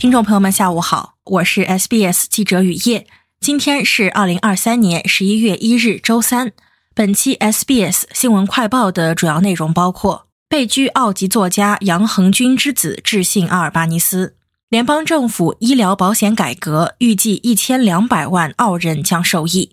[0.00, 3.06] 听众朋友们，下午好，我是 SBS 记者雨夜。
[3.38, 6.52] 今天是二零二三年十一月一日，周三。
[6.94, 14.32] 本期 SBS 新闻快报的主要内容包括：被拘澳籍作家杨恒军之子致信阿尔巴尼斯；
[14.70, 19.72] 联邦政府医疗保险改革，预计一千两百万澳人将受益；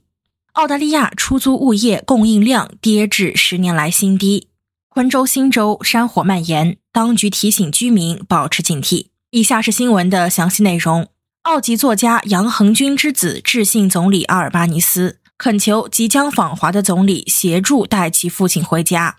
[0.52, 4.50] 澳大利亚出租物业供应量跌至十年来新低；
[4.90, 9.06] 昆州新州山火蔓延，当局提醒居民保持警惕。
[9.32, 11.10] 以下是新闻的详细内容。
[11.42, 19.18] 澳籍作家杨恒军之子致信总理阿尔巴尼斯，恳求即将访华的总理协助带其父亲回家。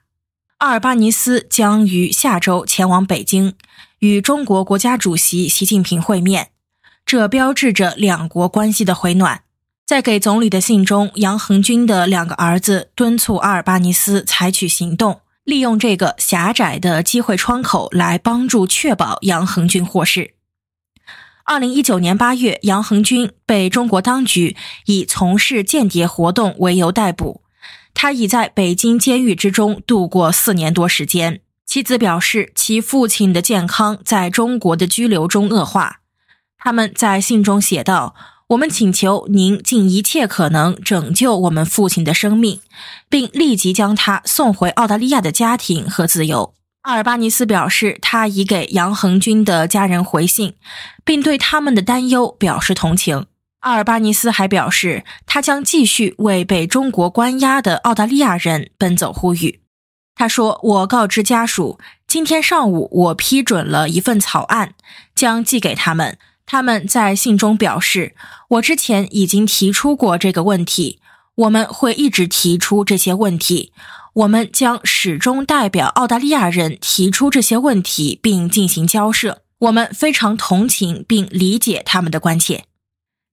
[0.59, 3.53] 阿尔巴尼斯将于下周前往北京，
[3.99, 6.53] 与中国国家主席习近平会面，
[7.05, 9.43] 这标志着两国关系的回暖。
[9.87, 15.21] 在给总理的信中，杨恒军的两个儿子敦促阿尔巴尼斯采取行动。
[15.49, 20.35] 利用这个狭窄的机会窗口来帮助确保杨恒军获释。
[21.45, 24.55] 二零一九年八月，杨恒军被中国当局
[24.85, 27.41] 以从事间谍活动为由逮捕，
[27.95, 31.41] 他已在北京监狱之中度过四年多时间。
[31.65, 36.01] 妻子表示，其父亲的健康在中国的拘留中恶化。
[36.59, 38.15] 他们在信中写道。
[38.49, 42.63] 我们请求您尽一切可能拯救我们父亲的生命，
[43.11, 46.55] 并立即将他送回澳大利亚的家庭和自由。
[46.83, 50.55] 阿尔巴尼斯表示，他已给杨恒军的家人回信，
[51.05, 53.27] 并对他们的担忧表示同情。
[53.61, 59.61] 阿尔巴尼斯还表示，他将继续为被中国关押的澳大利亚人奔走呼吁。
[60.15, 64.73] 他说：“我告知家属，今天上午我批准了一份草案，
[65.15, 66.17] 将寄给他们。”
[66.51, 68.15] 他们在信中表示
[68.57, 70.99] ：“我之前已经提出过这个问题，
[71.35, 73.75] 我们会一直提出这些问题，
[74.15, 79.43] 我们将始终代表澳大利亚人提出这些问题并进行交涉。
[79.59, 82.65] 我们非常同情并理解他们的关切。”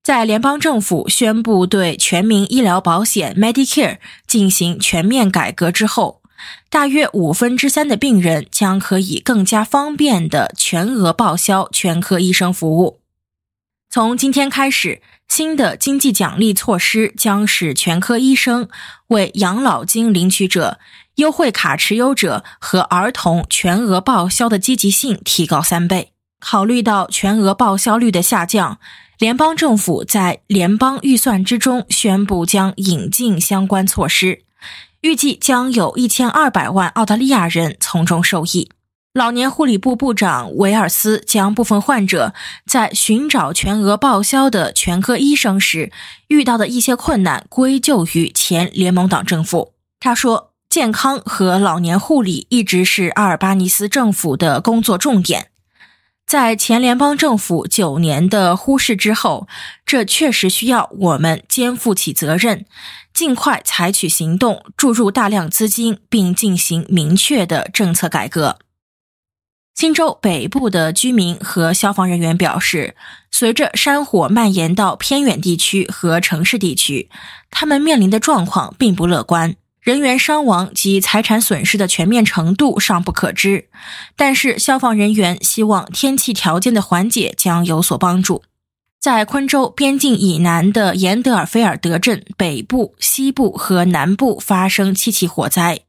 [0.03, 6.21] 在联邦政府宣布对全民医疗保险 Medicare 进行全面改革之后，
[6.69, 12.99] 大约五分之三的病人将可以更加方便地全额报销全科医生服务。
[13.95, 18.67] 从今天开始，新的经济奖励措施将使全科医生
[19.07, 20.79] 为养老金领取者、
[21.15, 26.11] 优惠卡持有者和儿童全额报销的积极性提高三倍。
[26.41, 28.79] 考虑到全额报销率的下降，
[29.17, 34.41] 联邦政府在联邦预算之中宣布将引进相关措施，
[34.99, 38.69] 预计将有一千二百万澳大利亚人从中受益。
[39.15, 42.33] 老年护理部部长维尔斯将部分患者
[42.67, 45.93] 在寻找全额报销的全科医生时
[46.27, 49.71] 遇到的一些困难归咎于前联盟党政府。
[50.01, 55.47] 他说：“健康和老年护理一直是阿尔巴尼斯政府的工作重点。
[56.27, 59.47] 在前联邦政府九年的忽视之后，
[59.85, 62.65] 这确实需要我们肩负起责任，
[63.13, 68.57] 尽快采取行动，注入大量资金，并进行明确的政策改革。”
[69.75, 72.95] 新州北部的居民和消防人员表示，
[73.29, 77.09] 随着山火蔓延到偏远地区和城市地区，
[77.51, 79.57] 他们面临的状况并不乐观。
[79.81, 83.67] 人员伤亡及财产损失的全面程度尚不可知，
[84.15, 88.43] 但是消防人员希望天气条件的缓解将有所帮助。
[89.01, 95.81] 在昆州边境以南的延德尔菲尔德镇北部、西部和南部发生七起火灾，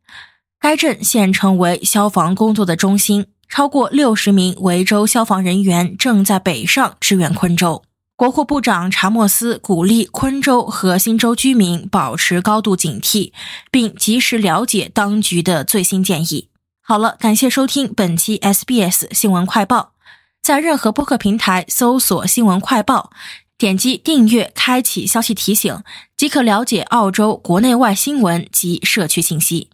[0.61, 3.27] 该镇现成为消防工作的中心。
[3.49, 7.83] 超过六十名维州消防人员正在北上支援昆州。
[8.17, 13.33] 国库部长查莫斯鼓励昆州和新州居民保持高度警惕，
[13.71, 16.49] 并及时了解当局的最新建议。
[16.81, 19.93] 好了，感谢收听本期 SBS 新闻快报。
[20.43, 23.11] 在任何播客平台搜索“新闻快报”，
[23.59, 25.83] 点击订阅，开启消息提醒，
[26.17, 29.69] 即可了解澳洲国内外新闻及社区信息。